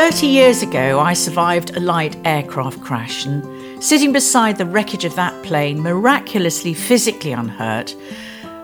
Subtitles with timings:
[0.00, 5.14] 30 years ago, I survived a light aircraft crash, and sitting beside the wreckage of
[5.16, 7.94] that plane, miraculously physically unhurt,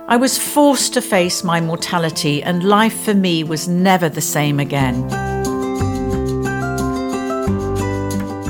[0.08, 4.58] I was forced to face my mortality, and life for me was never the same
[4.58, 5.02] again.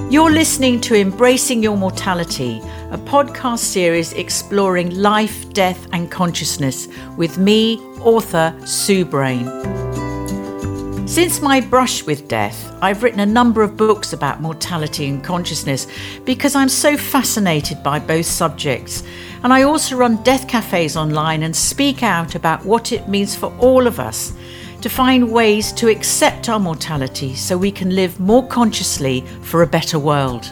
[0.09, 2.61] You're listening to Embracing Your Mortality,
[2.93, 9.86] a podcast series exploring life, death, and consciousness with me, author Sue Brayne.
[11.07, 15.87] Since my brush with death, I've written a number of books about mortality and consciousness
[16.25, 19.05] because I'm so fascinated by both subjects.
[19.45, 23.57] And I also run death cafes online and speak out about what it means for
[23.59, 24.33] all of us
[24.81, 29.67] to find ways to accept our mortality so we can live more consciously for a
[29.67, 30.51] better world.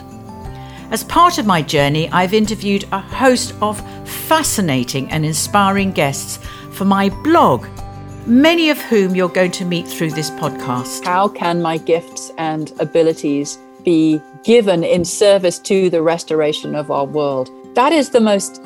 [0.89, 6.39] As part of my journey, I've interviewed a host of fascinating and inspiring guests
[6.71, 7.67] for my blog
[8.25, 11.05] many of whom you're going to meet through this podcast.
[11.05, 17.05] How can my gifts and abilities be given in service to the restoration of our
[17.05, 17.49] world?
[17.75, 18.61] That is the most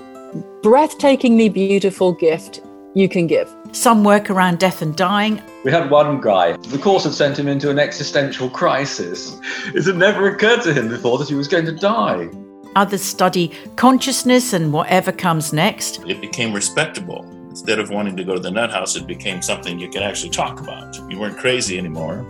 [0.62, 2.62] breathtakingly beautiful gift
[2.96, 3.54] you can give.
[3.72, 5.42] Some work around death and dying.
[5.64, 9.38] We had one guy, the course had sent him into an existential crisis.
[9.76, 12.30] It had never occurred to him before that he was going to die.
[12.76, 16.02] Others study consciousness and whatever comes next.
[16.08, 19.80] It became respectable instead of wanting to go to the nut house, it became something
[19.80, 20.98] you could actually talk about.
[21.10, 22.26] You weren't crazy anymore.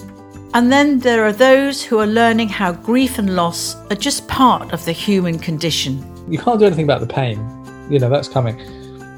[0.53, 4.73] And then there are those who are learning how grief and loss are just part
[4.73, 6.03] of the human condition.
[6.31, 7.37] You can't do anything about the pain.
[7.89, 8.57] You know, that's coming.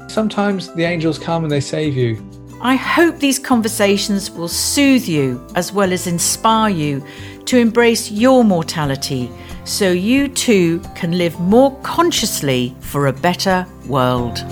[0.08, 2.22] Sometimes the angels come and they save you.
[2.60, 7.04] I hope these conversations will soothe you as well as inspire you
[7.46, 9.30] to embrace your mortality
[9.64, 14.44] so you too can live more consciously for a better world.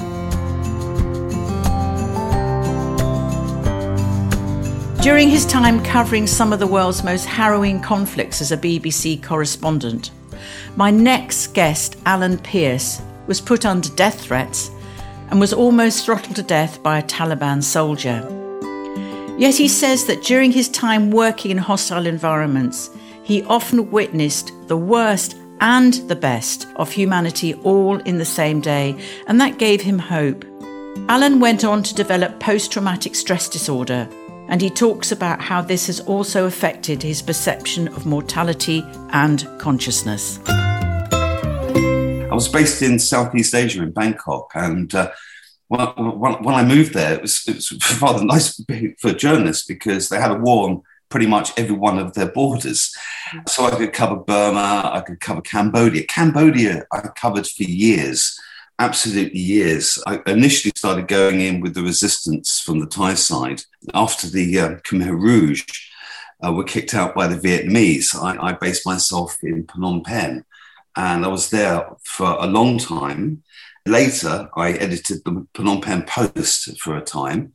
[5.02, 10.10] During his time covering some of the world's most harrowing conflicts as a BBC correspondent,
[10.76, 14.70] my next guest, Alan Pearce, was put under death threats
[15.30, 18.20] and was almost throttled to death by a Taliban soldier.
[19.38, 22.91] Yet he says that during his time working in hostile environments,
[23.22, 29.00] he often witnessed the worst and the best of humanity all in the same day,
[29.26, 30.44] and that gave him hope.
[31.08, 34.06] Alan went on to develop post traumatic stress disorder
[34.50, 40.41] and he talks about how this has also affected his perception of mortality and consciousness.
[40.49, 45.12] I was based in Southeast Asia in Bangkok, and uh,
[45.69, 45.87] when,
[46.19, 47.72] when, when, I moved there, it was, it was
[48.03, 48.61] rather nice
[48.99, 52.93] for journalists because they had a war on pretty much every one of their borders.
[53.49, 56.05] So I could cover Burma, I could cover Cambodia.
[56.06, 58.37] Cambodia, I covered for years
[58.80, 60.02] absolutely years.
[60.06, 63.62] I initially started going in with the resistance from the Thai side.
[63.94, 65.64] After the uh, Khmer Rouge
[66.44, 70.44] uh, were kicked out by the Vietnamese, I, I, based myself in Phnom Penh
[70.96, 73.42] and I was there for a long time.
[73.86, 77.52] Later, I edited the Phnom Penh Post for a time.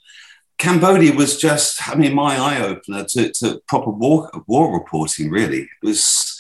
[0.58, 5.62] Cambodia was just, I mean, my eye opener to, to proper war, war reporting, really.
[5.64, 6.35] It was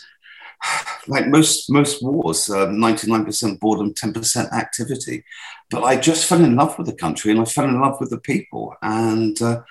[1.08, 5.24] like most most wars, uh, 99% boredom, 10% activity.
[5.70, 8.12] But I just fell in love with the country and I fell in love with
[8.12, 8.75] the people.
[8.81, 9.62] And uh,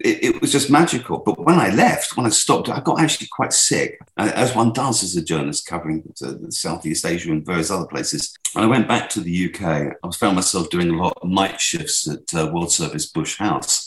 [0.00, 1.18] it, it, was just magical.
[1.18, 4.72] But when I left, when I stopped, I got actually quite sick, uh, as one
[4.72, 6.02] does as a journalist covering
[6.50, 8.34] Southeast Asia and various other places.
[8.54, 9.96] And I went back to the UK.
[10.02, 13.83] I found myself doing a lot of night shifts at uh, World Service Bush House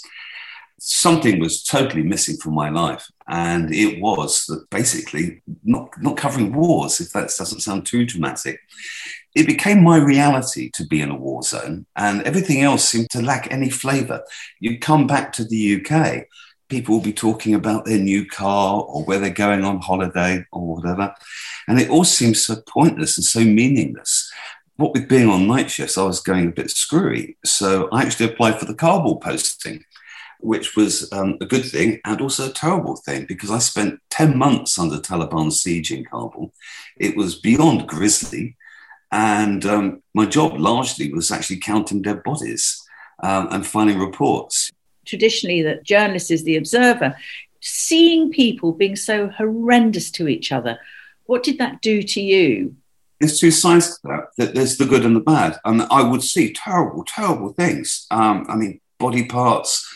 [0.80, 3.10] something was totally missing from my life.
[3.28, 8.60] And it was that basically not, not covering wars, if that doesn't sound too dramatic.
[9.36, 13.22] It became my reality to be in a war zone, and everything else seemed to
[13.22, 14.24] lack any flavor.
[14.60, 16.26] You come back to the UK,
[16.70, 20.76] people will be talking about their new car or where they're going on holiday or
[20.76, 21.14] whatever.
[21.68, 24.32] And it all seems so pointless and so meaningless.
[24.76, 27.38] What with being on night shifts, I was going a bit screwy.
[27.46, 29.84] So I actually applied for the Kabul posting
[30.40, 34.38] which was um, a good thing and also a terrible thing because I spent 10
[34.38, 36.54] months under Taliban siege in Kabul.
[36.98, 38.56] It was beyond grisly.
[39.12, 42.84] And um, my job largely was actually counting dead bodies
[43.24, 44.72] um, and finding reports.
[45.06, 47.16] Traditionally, that journalist is the observer.
[47.62, 50.80] Seeing people being so horrendous to each other,
[51.26, 52.76] what did that do to you?
[53.20, 54.24] There's two sides to that.
[54.38, 55.58] that there's the good and the bad.
[55.66, 58.06] And I would see terrible, terrible things.
[58.12, 59.88] Um, I mean, body parts,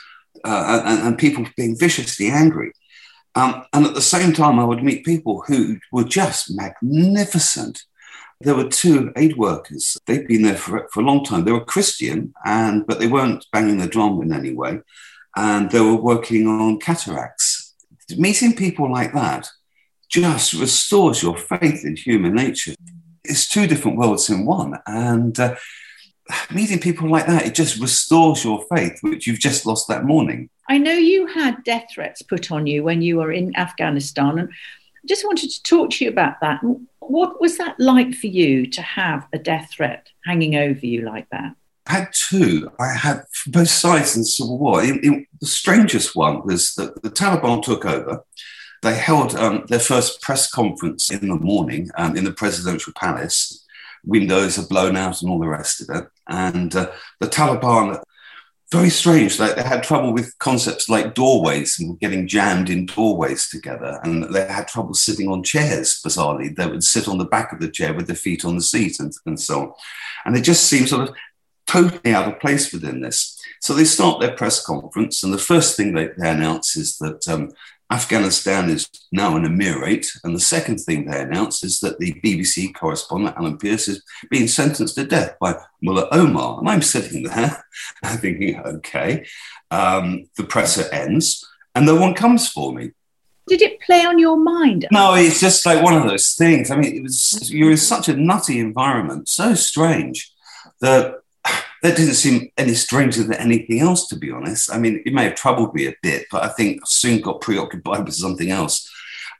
[0.43, 2.71] uh, and, and, people being viciously angry.
[3.35, 7.83] Um, and at the same time, I would meet people who were just magnificent.
[8.41, 9.97] There were two aid workers.
[10.05, 11.45] They'd been there for, for a long time.
[11.45, 14.79] They were Christian, and but they weren't banging the drum in any way.
[15.35, 17.75] And they were working on cataracts.
[18.17, 19.49] Meeting people like that
[20.09, 22.73] just restores your faith in human nature.
[23.23, 24.77] It's two different worlds in one.
[24.85, 25.55] And uh,
[26.53, 30.49] meeting people like that, it just restores your faith, which you've just lost that morning.
[30.69, 34.39] I know you had death threats put on you when you were in Afghanistan.
[34.39, 36.61] And I just wanted to talk to you about that.
[36.99, 41.29] What was that like for you to have a death threat hanging over you like
[41.31, 41.55] that?
[41.87, 42.71] I had two.
[42.79, 44.83] I had both sides in the Civil War.
[44.83, 48.23] In, in, the strangest one was that the Taliban took over.
[48.81, 53.60] They held um, their first press conference in the morning um, in the presidential palace.
[54.05, 56.07] Windows are blown out and all the rest of it.
[56.27, 58.01] And uh, the Taliban
[58.71, 59.37] very strange.
[59.37, 64.33] Like they had trouble with concepts like doorways and getting jammed in doorways together, and
[64.33, 66.01] they had trouble sitting on chairs.
[66.05, 68.61] Bizarrely, they would sit on the back of the chair with their feet on the
[68.61, 69.73] seat, and, and so on.
[70.25, 71.15] And they just seemed sort of
[71.67, 73.37] totally out of place within this.
[73.59, 77.27] So they start their press conference, and the first thing they, they announce is that
[77.27, 77.51] um,
[77.91, 80.07] Afghanistan is now an emirate.
[80.23, 84.47] And the second thing they announced is that the BBC correspondent, Alan Pearce, is being
[84.47, 86.59] sentenced to death by Mullah Omar.
[86.59, 87.63] And I'm sitting there
[88.05, 89.25] thinking, okay,
[89.69, 91.45] um, the presser ends
[91.75, 92.91] and no one comes for me.
[93.47, 94.87] Did it play on your mind?
[94.91, 96.71] No, it's just like one of those things.
[96.71, 100.31] I mean, it was you're in such a nutty environment, so strange
[100.79, 101.15] that
[101.81, 104.71] that didn't seem any stranger than anything else, to be honest.
[104.71, 107.41] I mean, it may have troubled me a bit, but I think I soon got
[107.41, 108.89] preoccupied with something else.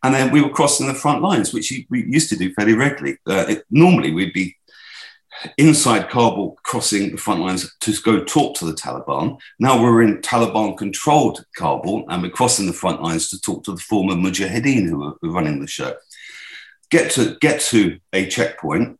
[0.04, 3.20] And then we were crossing the front lines, which we used to do fairly regularly.
[3.28, 4.58] Uh, it, normally, we'd be
[5.58, 9.40] inside Kabul crossing the front lines to go talk to the Taliban.
[9.60, 13.74] Now we're in Taliban controlled Kabul and we're crossing the front lines to talk to
[13.74, 15.96] the former Mujahideen who were, running the show.
[16.90, 19.00] Get to, get to a checkpoint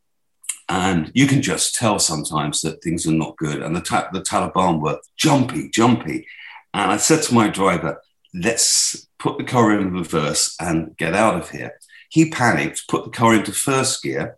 [0.72, 3.62] and you can just tell sometimes that things are not good.
[3.62, 6.26] And the, ta- the Taliban were jumpy, jumpy.
[6.74, 8.02] And I said to my driver,
[8.34, 11.74] let's put the car in reverse and get out of here.
[12.10, 14.38] He panicked, put the car into first gear,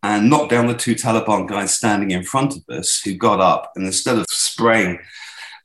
[0.00, 3.72] and knocked down the two Taliban guys standing in front of us, who got up
[3.74, 5.00] and instead of spraying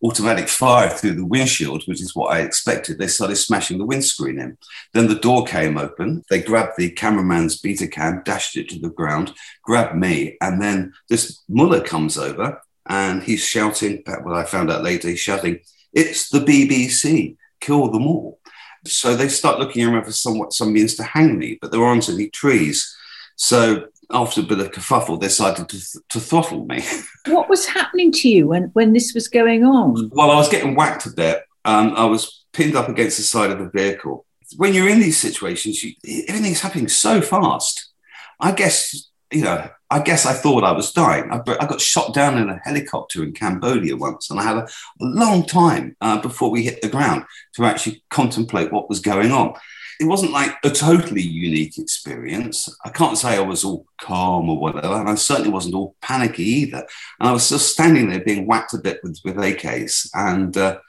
[0.03, 2.97] automatic fire through the windshield, which is what I expected.
[2.97, 4.57] They started smashing the windscreen in.
[4.93, 6.23] Then the door came open.
[6.29, 10.93] They grabbed the cameraman's beta cam, dashed it to the ground, grabbed me, and then
[11.09, 15.59] this mullah comes over and he's shouting, what I found out later, he's shouting,
[15.93, 18.39] It's the BBC, kill them all.
[18.85, 22.29] So they start looking around for some means to hang me, but there aren't any
[22.29, 22.95] trees.
[23.35, 26.83] So after a bit of kerfuffle, they decided to, th- to throttle me.
[27.27, 30.09] What was happening to you when, when this was going on?
[30.13, 31.43] Well, I was getting whacked a bit.
[31.65, 34.25] Um, I was pinned up against the side of the vehicle.
[34.55, 35.93] When you're in these situations, you,
[36.27, 37.91] everything's happening so fast.
[38.39, 41.29] I guess, you know, I guess I thought I was dying.
[41.31, 44.63] I, I got shot down in a helicopter in Cambodia once, and I had a,
[44.63, 47.25] a long time uh, before we hit the ground
[47.55, 49.53] to actually contemplate what was going on
[49.99, 52.73] it wasn't like a totally unique experience.
[52.85, 56.43] I can't say I was all calm or whatever, and I certainly wasn't all panicky
[56.43, 56.87] either.
[57.19, 60.79] And I was just standing there being whacked a bit with, with AKs, and uh,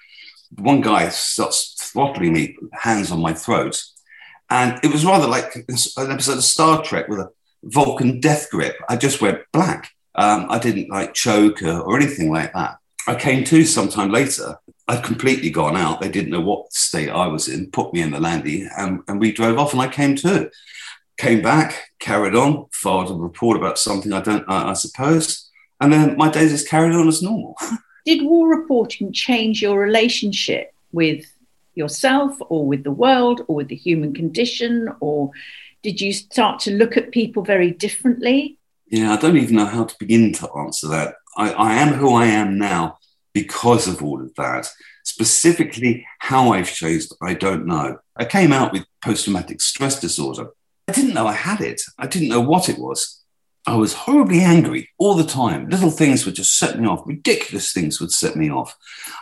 [0.58, 3.82] one guy starts throttling me, hands on my throat.
[4.48, 7.30] And it was rather like an episode of Star Trek with a
[7.64, 8.76] Vulcan death grip.
[8.88, 9.90] I just went black.
[10.14, 12.78] Um, I didn't like choke or, or anything like that.
[13.06, 14.58] I came to sometime later
[14.90, 16.00] I'd completely gone out.
[16.00, 19.20] They didn't know what state I was in, put me in the landy, and, and
[19.20, 20.50] we drove off and I came to.
[21.16, 25.48] Came back, carried on, filed a report about something I don't, I, I suppose.
[25.80, 27.56] And then my days just carried on as normal.
[28.04, 31.24] Did war reporting change your relationship with
[31.74, 34.88] yourself or with the world or with the human condition?
[34.98, 35.30] Or
[35.82, 38.58] did you start to look at people very differently?
[38.88, 41.16] Yeah, I don't even know how to begin to answer that.
[41.36, 42.98] I, I am who I am now
[43.32, 44.68] because of all of that.
[45.04, 47.98] Specifically, how I've changed, I don't know.
[48.16, 50.48] I came out with post traumatic stress disorder.
[50.88, 53.22] I didn't know I had it, I didn't know what it was.
[53.66, 55.68] I was horribly angry all the time.
[55.68, 58.76] Little things would just set me off, ridiculous things would set me off.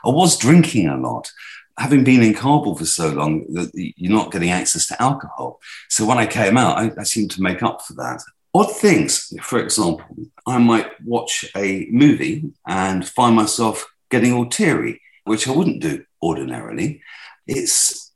[0.04, 1.30] I was drinking a lot.
[1.76, 5.60] Having been in Kabul for so long, that you're not getting access to alcohol.
[5.88, 8.20] So when I came out, I, I seemed to make up for that
[8.54, 9.32] odd things.
[9.42, 10.06] For example,
[10.46, 16.04] I might watch a movie and find myself getting all teary, which I wouldn't do
[16.22, 17.02] ordinarily.
[17.46, 18.12] It's,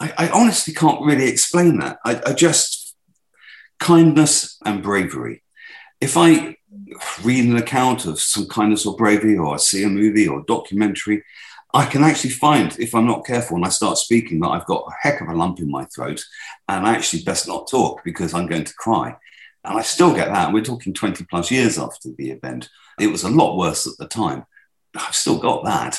[0.00, 1.98] I, I honestly can't really explain that.
[2.04, 2.82] I, I just,
[3.82, 5.42] kindness and bravery.
[6.00, 6.56] If I
[7.24, 11.24] read an account of some kindness or bravery, or I see a movie or documentary,
[11.74, 14.86] I can actually find, if I'm not careful and I start speaking, that I've got
[14.86, 16.22] a heck of a lump in my throat
[16.68, 19.16] and I actually best not talk because I'm going to cry.
[19.64, 20.52] And I still get that.
[20.52, 22.68] We're talking 20 plus years after the event.
[23.00, 24.44] It was a lot worse at the time.
[24.94, 25.98] I've still got that.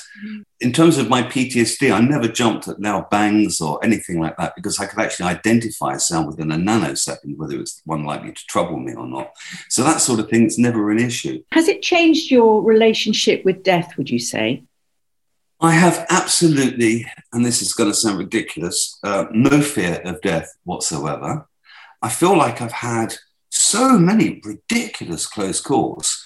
[0.59, 4.55] In terms of my PTSD, I never jumped at loud bangs or anything like that
[4.55, 8.45] because I could actually identify a sound within a nanosecond, whether it's one likely to
[8.47, 9.31] trouble me or not.
[9.69, 11.43] So that sort of thing is never an issue.
[11.51, 14.63] Has it changed your relationship with death, would you say?
[15.59, 20.55] I have absolutely, and this is going to sound ridiculous, uh, no fear of death
[20.65, 21.47] whatsoever.
[22.01, 23.15] I feel like I've had
[23.49, 26.25] so many ridiculous close calls.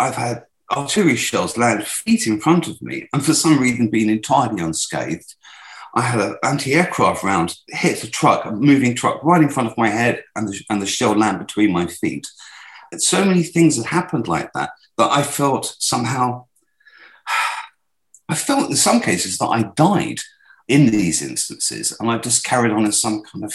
[0.00, 4.10] I've had artillery shells land feet in front of me, and for some reason, being
[4.10, 5.34] entirely unscathed.
[5.94, 9.78] I had an anti-aircraft round hit a truck, a moving truck, right in front of
[9.78, 12.26] my head, and the, and the shell land between my feet.
[12.92, 16.46] And so many things had happened like that that I felt somehow.
[18.28, 20.18] I felt in some cases that I died
[20.68, 23.54] in these instances, and I just carried on in some kind of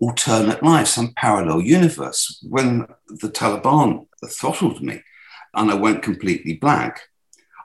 [0.00, 2.38] alternate life, some parallel universe.
[2.48, 5.02] When the Taliban throttled me,
[5.54, 7.02] and I went completely black.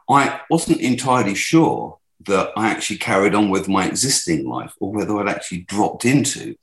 [0.10, 5.17] I wasn't entirely sure that I actually carried on with my existing life or whether
[5.17, 6.56] I'd actually dropped into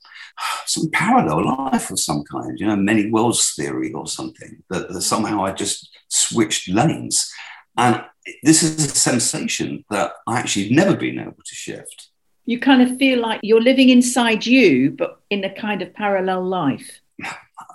[0.65, 5.01] some parallel life of some kind, you know, many worlds theory or something, that, that
[5.01, 7.31] somehow I just switched lanes.
[7.77, 8.03] And
[8.43, 12.09] this is a sensation that I actually never been able to shift.
[12.45, 16.43] You kind of feel like you're living inside you, but in a kind of parallel
[16.43, 17.01] life.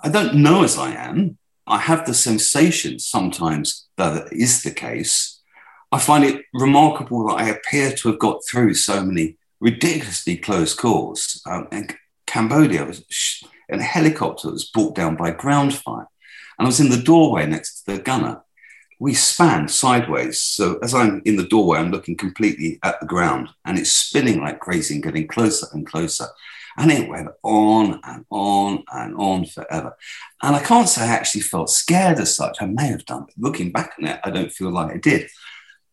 [0.03, 1.37] I don't know as I am.
[1.71, 5.39] I have the sensation sometimes that it is the case.
[5.93, 10.73] I find it remarkable that I appear to have got through so many ridiculously close
[10.73, 11.41] calls.
[11.49, 11.87] Um, in
[12.27, 13.05] Cambodia, was
[13.69, 16.09] in a helicopter was brought down by ground fire.
[16.59, 18.43] And I was in the doorway next to the gunner.
[18.99, 20.41] We span sideways.
[20.41, 24.41] So as I'm in the doorway, I'm looking completely at the ground and it's spinning
[24.41, 26.27] like crazy and getting closer and closer.
[26.81, 29.95] And it went on and on and on forever.
[30.41, 32.57] And I can't say I actually felt scared as such.
[32.59, 35.29] I may have done, but looking back on it, I don't feel like I did.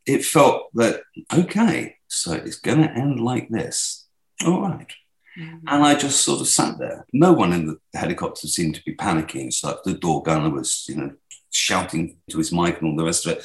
[0.06, 4.06] It felt that, okay, so it's going to end like this.
[4.46, 4.90] All right.
[5.38, 5.58] mm-hmm.
[5.66, 7.04] And I just sort of sat there.
[7.12, 9.52] No one in the helicopter seemed to be panicking.
[9.52, 11.12] So the door gunner was, you know,
[11.52, 13.44] shouting to his mic and all the rest of it,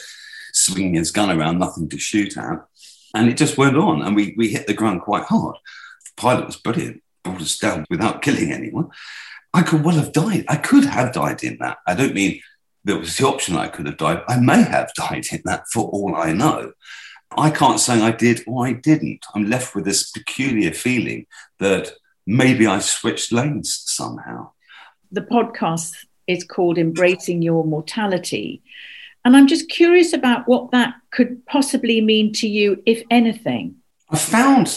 [0.53, 2.65] swinging his gun around, nothing to shoot at.
[3.13, 4.01] And it just went on.
[4.01, 5.57] And we, we hit the ground quite hard.
[6.05, 8.89] The pilot was brilliant brought us down without killing anyone.
[9.53, 10.45] I could well have died.
[10.47, 11.77] I could have died in that.
[11.87, 12.41] I don't mean
[12.83, 14.23] there was the option I could have died.
[14.27, 16.73] I may have died in that for all I know.
[17.37, 19.25] I can't say I did or I didn't.
[19.33, 21.25] I'm left with this peculiar feeling
[21.59, 21.93] that
[22.27, 24.51] maybe I switched lanes somehow.
[25.11, 25.93] The podcast
[26.27, 28.61] is called Embracing Your Mortality.
[29.25, 33.75] And I'm just curious about what that could possibly mean to you, if anything.
[34.09, 34.67] I found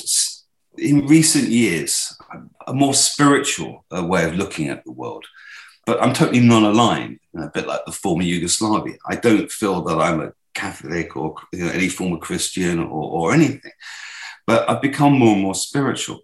[0.78, 2.16] in recent years
[2.66, 5.24] a more spiritual uh, way of looking at the world.
[5.86, 8.96] But I'm totally non-aligned, a bit like the former Yugoslavia.
[9.08, 12.86] I don't feel that I'm a Catholic or you know, any form of Christian or,
[12.88, 13.72] or anything.
[14.46, 16.20] But I've become more and more spiritual.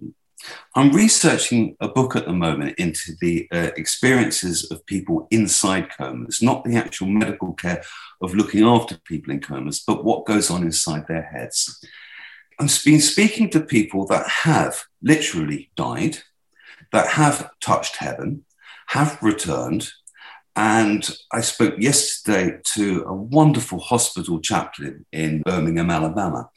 [0.74, 6.42] I'm researching a book at the moment into the uh, experiences of people inside comas,
[6.42, 7.84] not the actual medical care
[8.20, 11.84] of looking after people in comas, but what goes on inside their heads.
[12.62, 16.18] I've been speaking to people that have literally died,
[16.92, 18.44] that have touched heaven,
[18.86, 19.90] have returned.
[20.54, 26.50] And I spoke yesterday to a wonderful hospital chaplain in Birmingham, Alabama.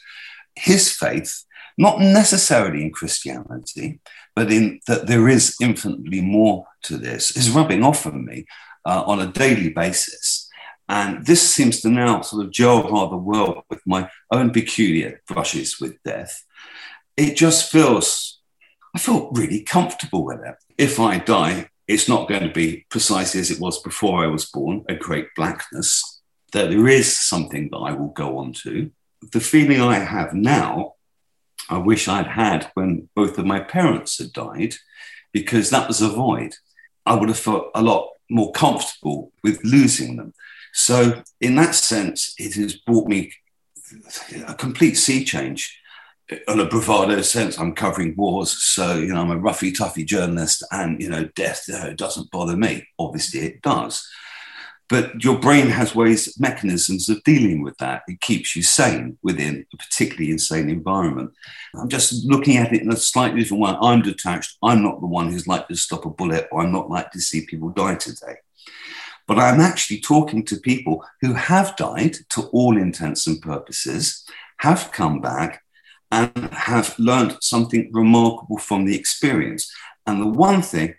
[0.56, 1.44] His faith,
[1.76, 4.00] not necessarily in Christianity,
[4.36, 8.46] but in that there is infinitely more to this, is rubbing off on me
[8.86, 10.45] uh, on a daily basis.
[10.88, 15.80] And this seems to now sort of gel rather well with my own peculiar brushes
[15.80, 16.46] with death.
[17.18, 18.40] It just feels,
[18.96, 20.56] I feel really comfortable with it.
[20.78, 24.46] If I die, it's not going to be precisely as it was before I was
[24.46, 26.22] born, a great blackness.
[26.52, 28.92] There is something that I will go on to.
[29.32, 30.94] The feeling I have now,
[31.70, 34.76] I wish I'd had when both of my parents had died,
[35.32, 36.56] because that was a void.
[37.06, 40.34] I would have felt a lot more comfortable with losing them.
[40.78, 43.32] So, in that sense, it has brought me
[44.46, 45.80] a complete sea change.
[46.50, 50.66] On a bravado sense, I'm covering wars, so you know I'm a roughy, toughy journalist,
[50.72, 52.86] and you know death you know, doesn't bother me.
[53.00, 54.06] Obviously, it does,
[54.90, 58.02] but your brain has ways, mechanisms of dealing with that.
[58.10, 61.32] It keeps you sane within a particularly insane environment.
[61.74, 63.78] I'm just looking at it in a slightly different way.
[63.80, 64.58] I'm detached.
[64.62, 67.22] I'm not the one who's likely to stop a bullet, or I'm not likely to
[67.22, 68.36] see people die today.
[69.28, 74.24] But I'm actually talking to people who have died to all intents and purposes,
[74.58, 75.64] have come back,
[76.12, 79.72] and have learned something remarkable from the experience.
[80.06, 80.94] And the one thing,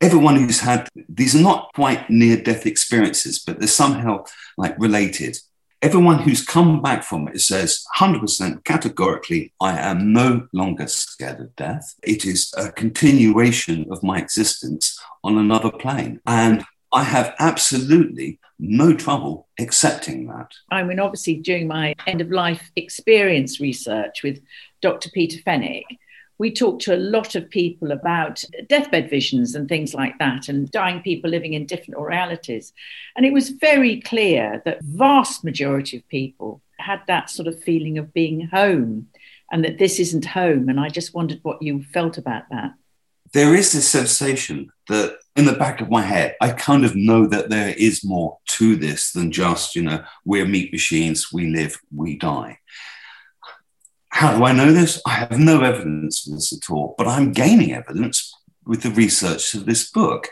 [0.00, 4.24] everyone who's had these are not quite near death experiences, but they're somehow
[4.56, 5.36] like related.
[5.82, 11.54] everyone who's come back from it says 100% categorically, I am no longer scared of
[11.56, 11.94] death.
[12.02, 16.20] It is a continuation of my existence on another plane.
[16.26, 20.52] And I have absolutely no trouble accepting that.
[20.70, 24.40] I mean, obviously, during my end of life experience research with
[24.80, 25.10] Dr.
[25.10, 25.84] Peter Fenwick,
[26.38, 30.70] we talked to a lot of people about deathbed visions and things like that, and
[30.70, 32.72] dying people living in different realities.
[33.16, 37.98] And it was very clear that vast majority of people had that sort of feeling
[37.98, 39.08] of being home
[39.50, 40.68] and that this isn't home.
[40.68, 42.74] And I just wondered what you felt about that.
[43.32, 47.26] There is this sensation that in the back of my head, I kind of know
[47.26, 51.78] that there is more to this than just, you know, we're meat machines, we live,
[51.94, 52.58] we die.
[54.08, 55.00] How do I know this?
[55.06, 59.54] I have no evidence for this at all, but I'm gaining evidence with the research
[59.54, 60.28] of this book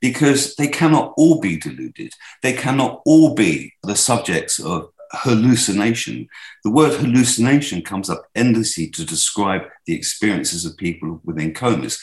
[0.00, 2.12] because they cannot all be deluded.
[2.42, 6.28] They cannot all be the subjects of hallucination.
[6.64, 12.00] The word hallucination comes up endlessly to describe the experiences of people within comas.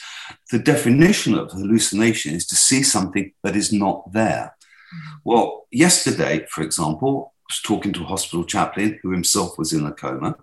[0.52, 4.56] The definition of hallucination is to see something that is not there.
[5.24, 9.86] Well, yesterday, for example, I was talking to a hospital chaplain who himself was in
[9.86, 10.36] a coma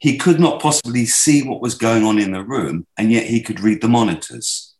[0.00, 3.42] he could not possibly see what was going on in the room, and yet he
[3.42, 4.74] could read the monitors.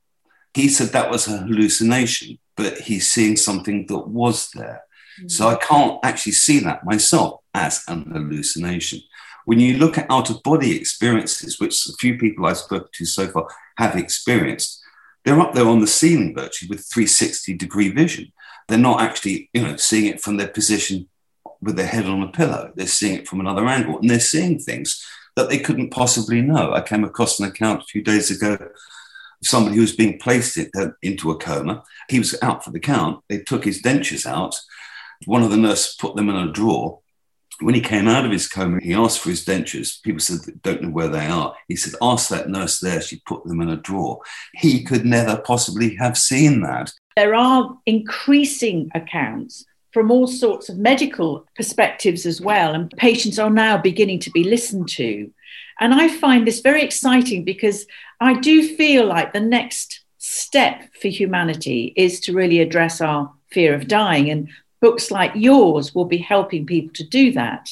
[0.54, 4.82] He said that was a hallucination, but he's seeing something that was there.
[5.20, 5.28] Mm-hmm.
[5.28, 9.00] So I can't actually see that myself as an hallucination.
[9.44, 13.04] When you look at out of body experiences, which a few people I've spoken to
[13.04, 13.48] so far
[13.78, 14.80] have experienced,
[15.24, 18.32] they're up there on the ceiling virtually with 360 degree vision.
[18.68, 21.08] They're not actually, you know, seeing it from their position
[21.60, 22.72] with their head on a pillow.
[22.74, 25.04] They're seeing it from another angle and they're seeing things
[25.36, 26.72] that they couldn't possibly know.
[26.72, 28.68] I came across an account a few days ago of
[29.42, 31.82] somebody who was being placed uh, into a coma.
[32.08, 33.22] He was out for the count.
[33.28, 34.58] They took his dentures out.
[35.26, 37.00] One of the nurses put them in a drawer.
[37.60, 40.02] When he came out of his coma, he asked for his dentures.
[40.02, 41.54] People said don't know where they are.
[41.68, 43.02] He said, Ask that nurse there.
[43.02, 44.20] She put them in a drawer.
[44.54, 46.90] He could never possibly have seen that.
[47.16, 52.72] There are increasing accounts from all sorts of medical perspectives as well.
[52.74, 55.30] And patients are now beginning to be listened to.
[55.80, 57.86] And I find this very exciting because
[58.20, 63.74] I do feel like the next step for humanity is to really address our fear
[63.74, 64.30] of dying.
[64.30, 64.48] And
[64.80, 67.70] books like yours will be helping people to do that.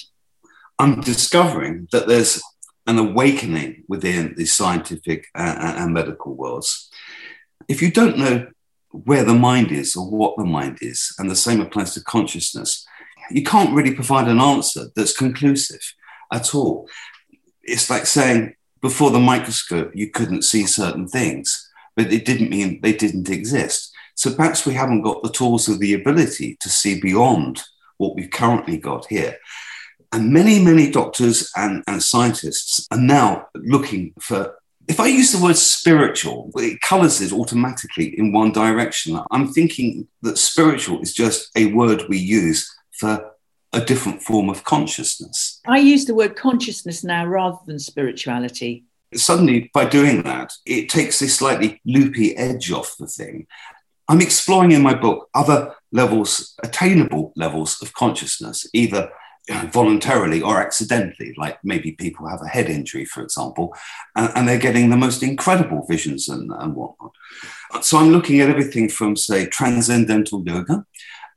[0.78, 2.42] I'm discovering that there's
[2.86, 6.90] an awakening within the scientific uh, uh, and medical worlds.
[7.68, 8.46] If you don't know
[8.90, 11.14] where the mind is or what the mind is.
[11.18, 12.86] And the same applies to consciousness.
[13.30, 15.80] You can't really provide an answer that's conclusive
[16.32, 16.88] at all.
[17.62, 22.80] It's like saying before the microscope, you couldn't see certain things, but it didn't mean
[22.80, 23.87] they didn't exist.
[24.18, 27.62] So perhaps we haven't got the tools or the ability to see beyond
[27.98, 29.36] what we've currently got here.
[30.12, 34.56] And many, many doctors and, and scientists are now looking for
[34.88, 39.20] if I use the word spiritual, it colors it automatically in one direction.
[39.30, 43.32] I'm thinking that spiritual is just a word we use for
[43.72, 45.60] a different form of consciousness.
[45.66, 48.84] I use the word consciousness now rather than spirituality.
[49.14, 53.46] Suddenly, by doing that, it takes this slightly loopy edge off the thing.
[54.08, 59.10] I'm exploring in my book other levels, attainable levels of consciousness, either
[59.70, 63.74] voluntarily or accidentally, like maybe people have a head injury, for example,
[64.16, 67.12] and, and they're getting the most incredible visions and, and, whatnot.
[67.82, 70.84] So I'm looking at everything from, say, transcendental yoga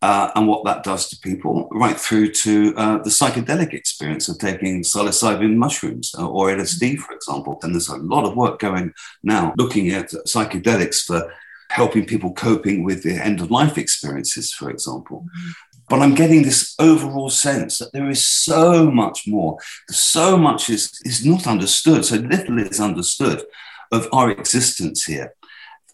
[0.01, 4.39] uh, and what that does to people, right through to uh, the psychedelic experience of
[4.39, 7.59] taking psilocybin mushrooms or LSD, for example.
[7.61, 11.31] And there's a lot of work going now looking at psychedelics for
[11.71, 15.21] helping people coping with the end of life experiences, for example.
[15.21, 15.51] Mm-hmm.
[15.89, 19.57] But I'm getting this overall sense that there is so much more.
[19.89, 22.05] So much is, is not understood.
[22.05, 23.43] So little is understood
[23.91, 25.33] of our existence here.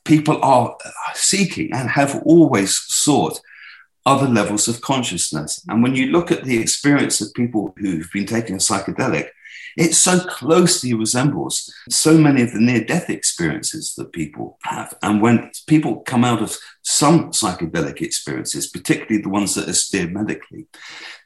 [0.03, 0.77] People are
[1.13, 3.39] seeking and have always sought
[4.05, 5.63] other levels of consciousness.
[5.67, 9.29] And when you look at the experience of people who've been taking a psychedelic,
[9.77, 14.95] it so closely resembles so many of the near death experiences that people have.
[15.03, 20.13] And when people come out of some psychedelic experiences, particularly the ones that are steered
[20.13, 20.65] medically,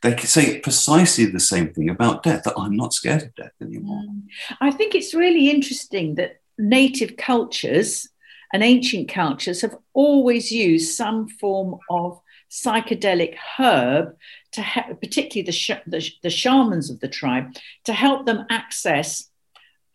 [0.01, 3.53] they can say precisely the same thing about death that I'm not scared of death
[3.61, 4.03] anymore.
[4.03, 4.23] Mm.
[4.59, 8.09] I think it's really interesting that native cultures
[8.53, 12.19] and ancient cultures have always used some form of
[12.51, 14.15] psychedelic herb
[14.51, 19.29] to ha- particularly the, sh- the, the shamans of the tribe to help them access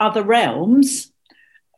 [0.00, 1.12] other realms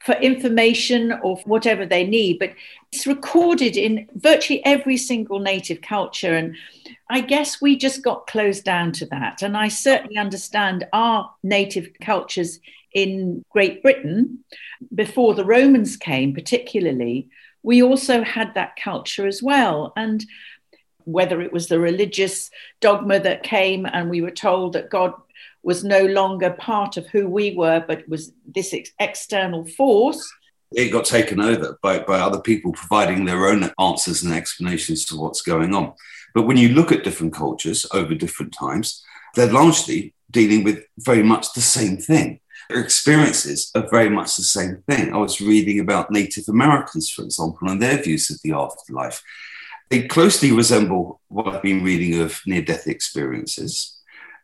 [0.05, 2.53] for information or whatever they need, but
[2.93, 6.35] it's recorded in virtually every single native culture.
[6.35, 6.57] And
[7.11, 9.43] I guess we just got closed down to that.
[9.43, 12.61] And I certainly understand our native cultures
[12.95, 14.45] in Great Britain
[14.95, 17.29] before the Romans came, particularly.
[17.63, 19.93] We also had that culture as well.
[19.97, 20.25] And
[21.09, 25.15] whether it was the religious dogma that came and we were told that God
[25.63, 30.23] was no longer part of who we were, but was this ex- external force.
[30.73, 35.17] It got taken over by, by other people providing their own answers and explanations to
[35.17, 35.95] what's going on.
[36.35, 39.03] But when you look at different cultures over different times,
[39.35, 42.41] they're largely dealing with very much the same thing.
[42.69, 45.15] Their experiences are very much the same thing.
[45.15, 49.23] I was reading about Native Americans, for example, and their views of the afterlife.
[49.91, 53.99] They closely resemble what I've been reading of near death experiences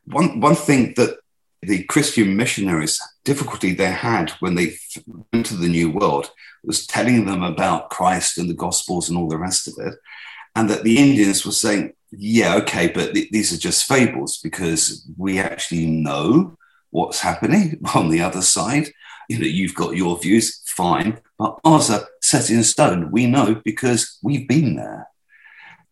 [0.07, 1.18] one, one thing that
[1.62, 4.76] the Christian missionaries, difficulty they had when they
[5.07, 6.30] went to the New World
[6.62, 9.94] was telling them about Christ and the Gospels and all the rest of it.
[10.54, 15.09] And that the Indians were saying, yeah, okay, but th- these are just fables because
[15.16, 16.57] we actually know
[16.90, 18.88] what's happening on the other side.
[19.28, 23.11] You know, you've got your views, fine, but ours are set in stone.
[23.11, 25.09] We know because we've been there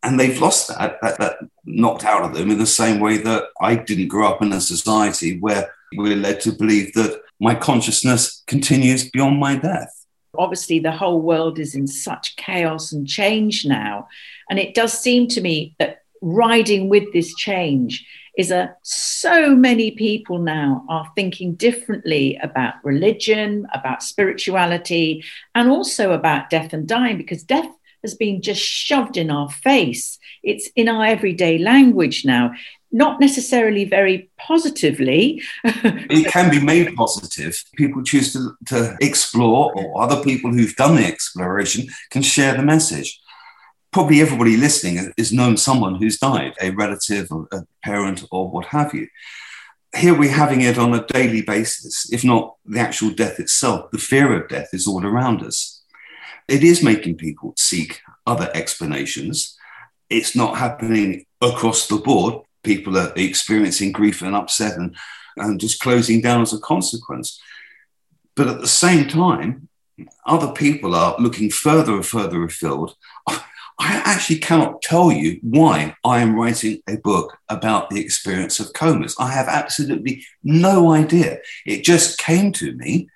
[0.03, 3.45] and they've lost that, that, that knocked out of them in the same way that
[3.61, 8.43] I didn't grow up in a society where we're led to believe that my consciousness
[8.47, 10.05] continues beyond my death.
[10.37, 14.07] Obviously, the whole world is in such chaos and change now.
[14.49, 18.05] And it does seem to me that riding with this change
[18.37, 26.11] is a so many people now are thinking differently about religion, about spirituality, and also
[26.11, 27.69] about death and dying because death
[28.03, 30.19] has been just shoved in our face.
[30.43, 32.51] It's in our everyday language now,
[32.91, 35.41] not necessarily very positively.
[35.63, 37.63] it can be made positive.
[37.75, 42.63] People choose to, to explore, or other people who've done the exploration can share the
[42.63, 43.19] message.
[43.91, 48.65] Probably everybody listening has known someone who's died, a relative, or a parent, or what
[48.65, 49.07] have you
[49.95, 53.91] here we're having it on a daily basis, if not the actual death itself.
[53.91, 55.82] The fear of death is all around us
[56.47, 59.57] it is making people seek other explanations.
[60.09, 62.43] It's not happening across the board.
[62.63, 64.95] People are experiencing grief and upset and,
[65.37, 67.41] and just closing down as a consequence.
[68.35, 69.69] But at the same time,
[70.25, 72.95] other people are looking further and further afield.
[73.79, 78.73] I actually cannot tell you why I am writing a book about the experience of
[78.73, 79.15] comas.
[79.19, 81.39] I have absolutely no idea.
[81.65, 83.09] It just came to me.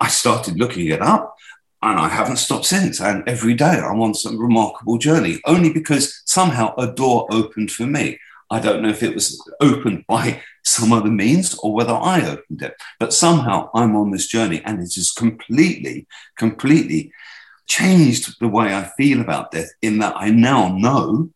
[0.00, 1.37] I started looking it up
[1.82, 3.00] and I haven't stopped since.
[3.00, 7.86] And every day I'm on some remarkable journey, only because somehow a door opened for
[7.86, 8.18] me.
[8.50, 12.62] I don't know if it was opened by some other means or whether I opened
[12.62, 17.12] it, but somehow I'm on this journey and it has completely, completely
[17.66, 21.30] changed the way I feel about death in that I now know.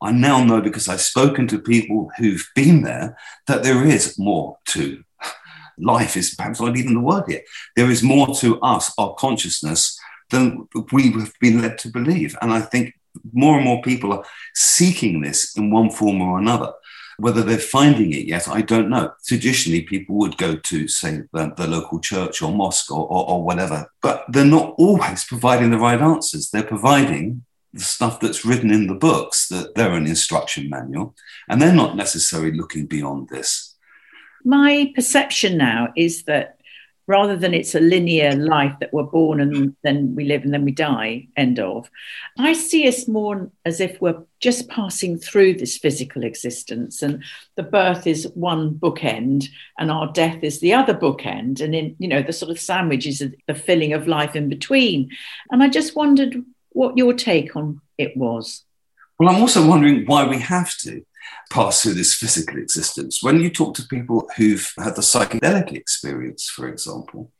[0.00, 3.16] I now know because I've spoken to people who've been there
[3.46, 5.02] that there is more to
[5.78, 7.44] life is perhaps not even the word yet.
[7.76, 9.98] There is more to us, our consciousness,
[10.30, 12.36] than we have been led to believe.
[12.40, 12.94] And I think
[13.32, 16.72] more and more people are seeking this in one form or another.
[17.16, 19.12] Whether they're finding it yet, I don't know.
[19.24, 23.44] Traditionally, people would go to, say, the, the local church or mosque or, or, or
[23.44, 26.50] whatever, but they're not always providing the right answers.
[26.50, 31.14] They're providing the stuff that's written in the books, that they're an instruction manual,
[31.48, 33.73] and they're not necessarily looking beyond this
[34.44, 36.58] my perception now is that
[37.06, 40.64] rather than it's a linear life that we're born and then we live and then
[40.64, 41.88] we die, end of,
[42.38, 47.22] I see us more as if we're just passing through this physical existence and
[47.56, 49.46] the birth is one bookend
[49.78, 51.60] and our death is the other bookend.
[51.60, 55.10] And in, you know, the sort of sandwich is the filling of life in between.
[55.50, 58.64] And I just wondered what your take on it was.
[59.18, 61.04] Well, I'm also wondering why we have to
[61.50, 63.22] pass through this physical existence.
[63.22, 67.30] When you talk to people who've had the psychedelic experience, for example,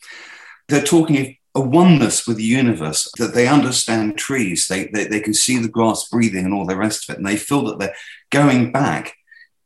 [0.68, 5.20] they're talking of a oneness with the universe, that they understand trees, they, they, they
[5.20, 7.78] can see the grass breathing and all the rest of it, and they feel that
[7.78, 7.94] they're
[8.30, 9.14] going back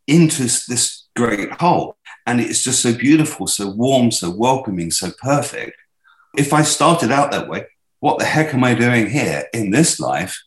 [0.06, 1.96] into this great whole.
[2.26, 5.76] And it's just so beautiful, so warm, so welcoming, so perfect.
[6.36, 7.66] If I started out that way,
[8.00, 10.42] what the heck am I doing here in this life?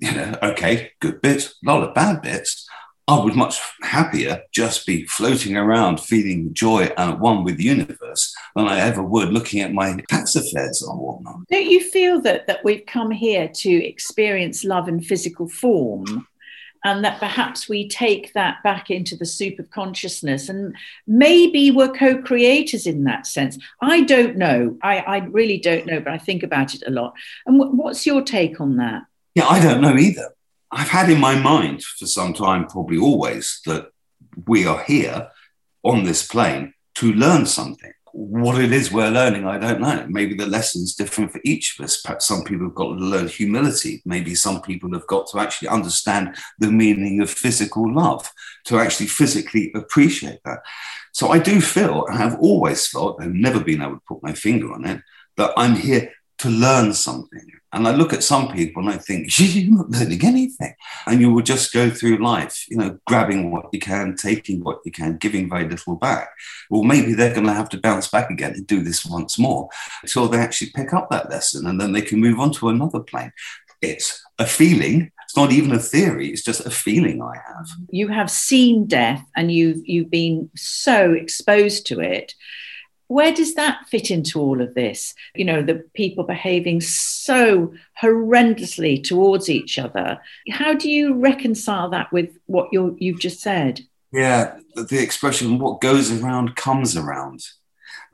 [0.00, 2.68] You know, okay, good bits, a lot of bad bits,
[3.12, 7.64] I would much happier just be floating around feeling joy and at one with the
[7.64, 11.46] universe than I ever would looking at my tax affairs or whatnot.
[11.50, 16.26] Don't you feel that that we've come here to experience love in physical form?
[16.84, 20.74] and that perhaps we take that back into the soup of consciousness and
[21.06, 26.12] maybe we're co-creators in that sense i don't know i, I really don't know but
[26.12, 27.14] i think about it a lot
[27.46, 29.04] and w- what's your take on that
[29.36, 30.34] yeah i don't know either
[30.72, 33.88] i've had in my mind for some time probably always that
[34.46, 35.28] we are here
[35.82, 40.06] on this plane to learn something what it is we're learning, I don't know.
[40.08, 42.00] Maybe the lesson's different for each of us.
[42.00, 44.02] Perhaps some people have got to learn humility.
[44.04, 48.30] Maybe some people have got to actually understand the meaning of physical love,
[48.66, 50.60] to actually physically appreciate that.
[51.12, 54.34] So I do feel, and I've always felt, I've never been able to put my
[54.34, 55.00] finger on it,
[55.38, 57.46] that I'm here to learn something.
[57.72, 60.74] And I look at some people and I think, you're not learning anything.
[61.06, 64.80] And you will just go through life, you know, grabbing what you can, taking what
[64.84, 66.30] you can, giving very little back.
[66.68, 69.68] Well, maybe they're going to have to bounce back again and do this once more
[70.02, 73.00] until they actually pick up that lesson and then they can move on to another
[73.00, 73.32] plane.
[73.80, 75.10] It's a feeling.
[75.24, 76.28] It's not even a theory.
[76.28, 77.68] It's just a feeling I have.
[77.88, 82.34] You have seen death and you've you've been so exposed to it
[83.12, 85.14] where does that fit into all of this?
[85.34, 90.18] You know, the people behaving so horrendously towards each other.
[90.50, 93.82] How do you reconcile that with what you you've just said?
[94.12, 97.44] Yeah, the expression "what goes around comes around,"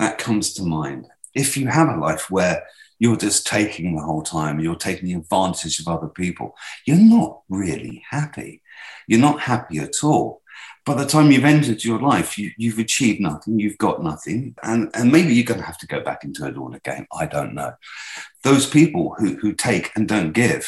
[0.00, 1.06] that comes to mind.
[1.32, 2.64] If you have a life where
[2.98, 8.02] you're just taking the whole time, you're taking advantage of other people, you're not really
[8.10, 8.62] happy.
[9.06, 10.42] You're not happy at all
[10.88, 14.90] by the time you've entered your life, you, have achieved nothing, you've got nothing, and,
[14.94, 17.06] and maybe you're going to have to go back into it all again.
[17.12, 17.74] I don't know.
[18.42, 20.66] Those people who, who take and don't give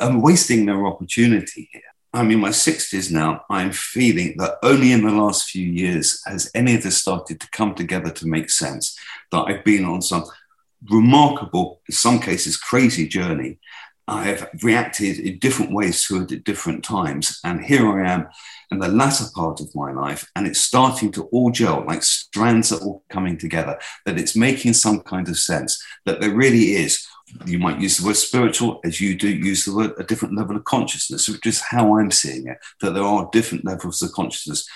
[0.00, 1.82] are wasting their opportunity here.
[2.12, 3.44] I'm in my 60s now.
[3.48, 7.50] I'm feeling that only in the last few years has any of this started to
[7.52, 8.98] come together to make sense.
[9.30, 10.24] That I've been on some
[10.90, 13.60] remarkable, in some cases, crazy journey.
[14.10, 17.40] I have reacted in different ways to it at different times.
[17.44, 18.28] And here I am
[18.70, 22.72] in the latter part of my life, and it's starting to all gel, like strands
[22.72, 27.06] are all coming together, that it's making some kind of sense, that there really is.
[27.46, 30.56] You might use the word spiritual as you do use the word a different level
[30.56, 34.68] of consciousness, which is how I'm seeing it, that there are different levels of consciousness.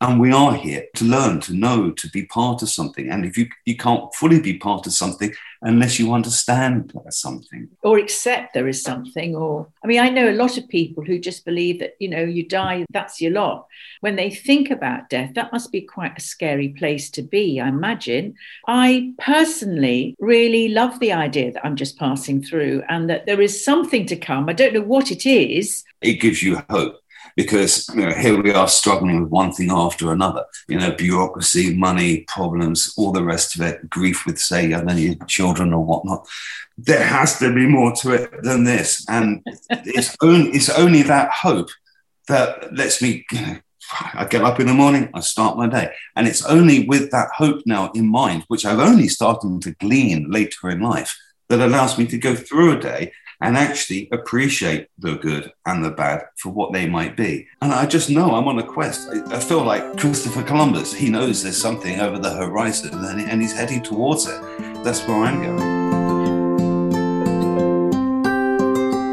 [0.00, 3.10] And we are here to learn, to know, to be part of something.
[3.10, 7.68] And if you, you can't fully be part of something unless you understand something.
[7.82, 9.34] Or accept there is something.
[9.34, 12.22] Or, I mean, I know a lot of people who just believe that, you know,
[12.22, 13.66] you die, that's your lot.
[14.00, 17.68] When they think about death, that must be quite a scary place to be, I
[17.68, 18.34] imagine.
[18.66, 23.64] I personally really love the idea that I'm just passing through and that there is
[23.64, 24.48] something to come.
[24.48, 25.84] I don't know what it is.
[26.00, 27.00] It gives you hope
[27.38, 30.44] because you know, here we are struggling with one thing after another.
[30.66, 35.28] You know, bureaucracy, money, problems, all the rest of it, grief with, say, I don't
[35.28, 36.26] children or whatnot.
[36.76, 41.30] There has to be more to it than this, and it's only it's only that
[41.30, 41.68] hope
[42.26, 43.24] that lets me.
[43.30, 43.56] You know,
[44.14, 45.92] I get up in the morning, I start my day.
[46.16, 50.28] And it's only with that hope now in mind, which I've only started to glean
[50.28, 51.16] later in life,
[51.48, 55.90] that allows me to go through a day and actually appreciate the good and the
[55.90, 57.46] bad for what they might be.
[57.62, 59.08] And I just know I'm on a quest.
[59.28, 60.92] I feel like Christopher Columbus.
[60.92, 64.40] He knows there's something over the horizon and he's heading towards it.
[64.82, 65.78] That's where I'm going.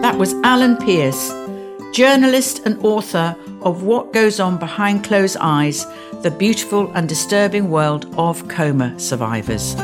[0.01, 1.31] That was Alan Pearce,
[1.93, 5.85] journalist and author of What Goes On Behind Closed Eyes
[6.21, 9.75] The Beautiful and Disturbing World of Coma Survivors.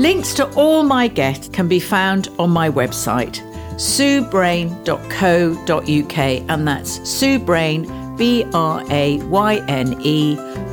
[0.00, 3.42] Links to all my guests can be found on my website,
[3.74, 9.90] suebrayne.co.uk, and that's suebrayne, B R A Y N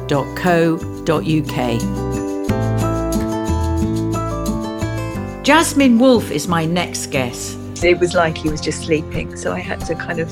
[0.07, 1.77] dot co dot UK.
[5.43, 7.57] Jasmine Wolfe is my next guest.
[7.83, 10.31] It was like he was just sleeping, so I had to kind of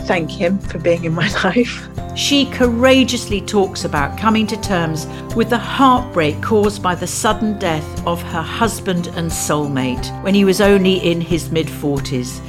[0.00, 1.88] thank him for being in my life.
[2.16, 8.06] She courageously talks about coming to terms with the heartbreak caused by the sudden death
[8.06, 12.40] of her husband and soulmate when he was only in his mid 40s,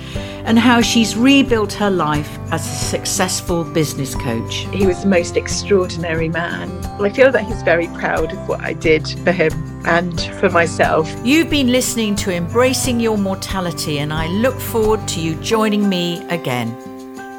[0.45, 4.67] and how she's rebuilt her life as a successful business coach.
[4.73, 6.69] He was the most extraordinary man.
[6.99, 9.53] I feel that he's very proud of what I did for him
[9.85, 11.13] and for myself.
[11.23, 16.27] You've been listening to Embracing Your Mortality, and I look forward to you joining me
[16.29, 16.90] again.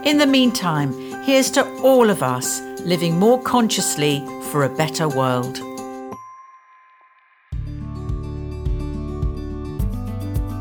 [0.05, 4.19] In the meantime, here's to all of us living more consciously
[4.51, 5.61] for a better world.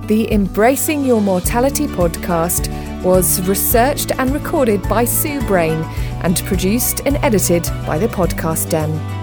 [0.07, 2.69] The Embracing Your Mortality podcast
[3.03, 5.83] was researched and recorded by Sue Brayne
[6.23, 9.20] and produced and edited by the Podcast Den.